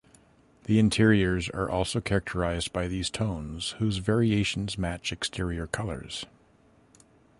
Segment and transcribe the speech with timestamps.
[0.63, 6.25] The interiors are also characterized by these tones whose variations match exterior colors.